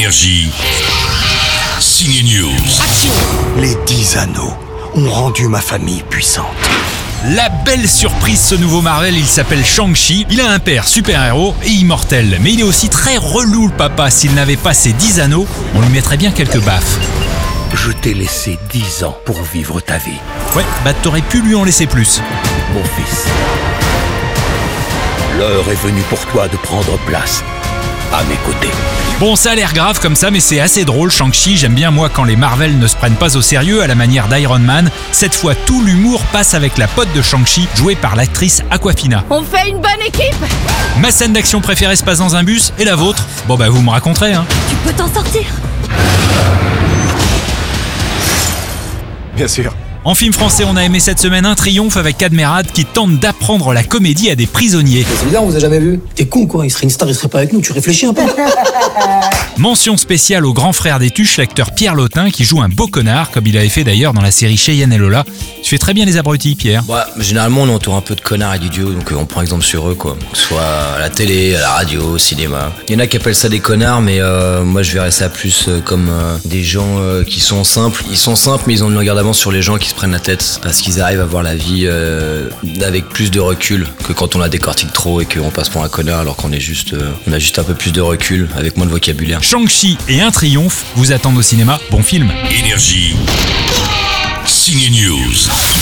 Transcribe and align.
Énergie. 0.00 0.48
Signe 1.78 2.24
News. 2.24 3.60
Les 3.60 3.76
dix 3.84 4.16
anneaux 4.16 4.54
ont 4.94 5.10
rendu 5.10 5.46
ma 5.46 5.60
famille 5.60 6.02
puissante. 6.08 6.46
La 7.26 7.50
belle 7.50 7.86
surprise, 7.86 8.40
ce 8.40 8.54
nouveau 8.54 8.80
Marvel, 8.80 9.14
il 9.14 9.26
s'appelle 9.26 9.62
Shang-Chi. 9.62 10.24
Il 10.30 10.40
a 10.40 10.48
un 10.52 10.58
père 10.58 10.88
super-héros 10.88 11.54
et 11.62 11.68
immortel. 11.68 12.38
Mais 12.40 12.54
il 12.54 12.60
est 12.60 12.62
aussi 12.62 12.88
très 12.88 13.18
relou, 13.18 13.66
le 13.68 13.74
papa. 13.74 14.08
S'il 14.10 14.32
n'avait 14.32 14.56
pas 14.56 14.72
ses 14.72 14.94
10 14.94 15.20
anneaux, 15.20 15.46
on 15.74 15.82
lui 15.82 15.90
mettrait 15.90 16.16
bien 16.16 16.30
quelques 16.30 16.60
baffes. 16.64 16.96
Je 17.74 17.90
t'ai 17.90 18.14
laissé 18.14 18.58
dix 18.72 19.04
ans 19.04 19.18
pour 19.26 19.42
vivre 19.42 19.82
ta 19.82 19.98
vie, 19.98 20.18
Ouais, 20.56 20.64
bah 20.82 20.94
t'aurais 20.94 21.20
pu 21.20 21.42
lui 21.42 21.54
en 21.54 21.64
laisser 21.64 21.86
plus. 21.86 22.22
mon 22.72 22.82
fils. 22.84 23.26
L'heure 25.38 25.68
est 25.70 25.86
venue 25.86 26.02
pour 26.08 26.20
toi 26.24 26.48
de 26.48 26.56
prendre 26.56 26.96
place 27.06 27.44
à 28.12 28.22
mes 28.24 28.36
côtés. 28.36 28.70
Bon, 29.18 29.36
ça 29.36 29.50
a 29.50 29.54
l'air 29.54 29.74
grave 29.74 30.00
comme 30.00 30.16
ça, 30.16 30.30
mais 30.30 30.40
c'est 30.40 30.60
assez 30.60 30.84
drôle, 30.84 31.10
Shang-Chi. 31.10 31.56
J'aime 31.56 31.74
bien, 31.74 31.90
moi, 31.90 32.08
quand 32.08 32.24
les 32.24 32.36
Marvel 32.36 32.78
ne 32.78 32.86
se 32.86 32.96
prennent 32.96 33.16
pas 33.16 33.36
au 33.36 33.42
sérieux 33.42 33.82
à 33.82 33.86
la 33.86 33.94
manière 33.94 34.28
d'Iron 34.28 34.58
Man. 34.58 34.90
Cette 35.12 35.34
fois, 35.34 35.54
tout 35.54 35.82
l'humour 35.84 36.22
passe 36.32 36.54
avec 36.54 36.78
la 36.78 36.88
pote 36.88 37.12
de 37.14 37.20
Shang-Chi, 37.20 37.68
jouée 37.74 37.96
par 37.96 38.16
l'actrice 38.16 38.62
Aquafina. 38.70 39.24
On 39.28 39.42
fait 39.42 39.68
une 39.68 39.80
bonne 39.80 40.00
équipe 40.06 40.34
Ma 41.00 41.10
scène 41.10 41.34
d'action 41.34 41.60
préférée 41.60 41.96
se 41.96 42.04
passe 42.04 42.18
dans 42.18 42.34
un 42.34 42.42
bus, 42.42 42.72
et 42.78 42.84
la 42.84 42.96
vôtre? 42.96 43.26
Bon, 43.46 43.56
bah, 43.56 43.68
vous 43.68 43.82
me 43.82 43.90
raconterez, 43.90 44.32
hein. 44.32 44.46
Tu 44.70 44.76
peux 44.76 44.92
t'en 44.94 45.12
sortir 45.12 45.42
Bien 49.36 49.48
sûr. 49.48 49.74
En 50.02 50.14
film 50.14 50.32
français, 50.32 50.64
on 50.66 50.76
a 50.76 50.82
aimé 50.82 50.98
cette 50.98 51.20
semaine 51.20 51.44
un 51.44 51.54
triomphe 51.54 51.98
avec 51.98 52.16
Cadmerade 52.16 52.68
qui 52.72 52.86
tente 52.86 53.18
d'apprendre 53.18 53.74
la 53.74 53.84
comédie 53.84 54.30
à 54.30 54.34
des 54.34 54.46
prisonniers. 54.46 55.04
C'est 55.18 55.26
bizarre, 55.26 55.42
on 55.42 55.48
vous 55.48 55.56
a 55.56 55.58
jamais 55.58 55.78
vu. 55.78 56.00
T'es 56.14 56.24
con 56.24 56.46
quoi, 56.46 56.64
il 56.64 56.70
serait 56.70 56.84
une 56.84 56.90
star, 56.90 57.06
il 57.10 57.14
serait 57.14 57.28
pas 57.28 57.38
avec 57.38 57.52
nous, 57.52 57.60
tu 57.60 57.72
réfléchis 57.72 58.06
un 58.06 58.14
peu. 58.14 58.22
Mention 59.58 59.98
spéciale 59.98 60.46
au 60.46 60.54
grand 60.54 60.72
frère 60.72 61.00
des 61.00 61.10
Tuches, 61.10 61.36
l'acteur 61.36 61.72
Pierre 61.72 61.94
Lotin, 61.94 62.30
qui 62.30 62.44
joue 62.44 62.62
un 62.62 62.70
beau 62.70 62.86
connard, 62.86 63.30
comme 63.30 63.46
il 63.46 63.58
avait 63.58 63.68
fait 63.68 63.84
d'ailleurs 63.84 64.14
dans 64.14 64.22
la 64.22 64.30
série 64.30 64.56
Cheyenne 64.56 64.90
et 64.90 64.96
Lola. 64.96 65.24
Tu 65.62 65.68
fais 65.68 65.76
très 65.78 65.92
bien 65.92 66.06
les 66.06 66.16
abrutis, 66.16 66.54
Pierre. 66.54 66.82
Ouais, 66.88 67.00
mais 67.18 67.24
généralement 67.24 67.64
on 67.64 67.68
entoure 67.68 67.94
un 67.94 68.00
peu 68.00 68.14
de 68.14 68.22
connards 68.22 68.54
et 68.54 68.58
d'idiots, 68.58 68.94
donc 68.94 69.12
euh, 69.12 69.16
on 69.16 69.26
prend 69.26 69.42
exemple 69.42 69.64
sur 69.64 69.86
eux 69.86 69.94
quoi. 69.94 70.16
Que 70.32 70.38
ce 70.38 70.44
soit 70.44 70.62
à 70.96 70.98
la 70.98 71.10
télé, 71.10 71.56
à 71.56 71.60
la 71.60 71.70
radio, 71.72 72.02
au 72.12 72.18
cinéma. 72.18 72.72
Il 72.88 72.94
y 72.94 72.96
en 72.96 73.00
a 73.00 73.06
qui 73.06 73.18
appellent 73.18 73.34
ça 73.34 73.50
des 73.50 73.60
connards, 73.60 74.00
mais 74.00 74.18
euh, 74.18 74.64
moi 74.64 74.82
je 74.82 74.92
verrais 74.92 75.10
ça 75.10 75.28
plus 75.28 75.66
euh, 75.68 75.80
comme 75.82 76.08
euh, 76.08 76.38
des 76.46 76.62
gens 76.62 76.96
euh, 76.98 77.22
qui 77.22 77.40
sont 77.40 77.64
simples. 77.64 78.02
Ils 78.10 78.16
sont 78.16 78.36
simples, 78.36 78.64
mais 78.66 78.72
ils 78.72 78.82
ont 78.82 78.88
une 78.88 78.96
regard 78.96 79.16
d'avance 79.16 79.38
sur 79.38 79.52
les 79.52 79.60
gens 79.60 79.76
qui 79.76 79.89
se 79.90 79.94
prennent 79.94 80.12
la 80.12 80.20
tête 80.20 80.60
parce 80.62 80.80
qu'ils 80.80 81.00
arrivent 81.00 81.20
à 81.20 81.26
voir 81.26 81.42
la 81.42 81.56
vie 81.56 81.82
euh, 81.84 82.48
avec 82.82 83.08
plus 83.08 83.30
de 83.30 83.40
recul 83.40 83.86
que 84.06 84.12
quand 84.12 84.36
on 84.36 84.38
la 84.38 84.48
décortique 84.48 84.92
trop 84.92 85.20
et 85.20 85.26
qu'on 85.26 85.50
passe 85.50 85.68
pour 85.68 85.82
un 85.82 85.88
connard 85.88 86.20
alors 86.20 86.36
qu'on 86.36 86.52
est 86.52 86.60
juste, 86.60 86.94
euh, 86.94 87.10
on 87.26 87.32
a 87.32 87.38
juste 87.38 87.58
un 87.58 87.64
peu 87.64 87.74
plus 87.74 87.92
de 87.92 88.00
recul 88.00 88.48
avec 88.56 88.76
moins 88.76 88.86
de 88.86 88.92
vocabulaire. 88.92 89.42
Shang-Chi 89.42 89.98
et 90.08 90.20
un 90.20 90.30
triomphe 90.30 90.84
vous 90.94 91.12
attendent 91.12 91.38
au 91.38 91.42
cinéma. 91.42 91.80
Bon 91.90 92.02
film. 92.02 92.30
Énergie. 92.50 93.16
Signe 94.46 94.90
News. 94.90 95.79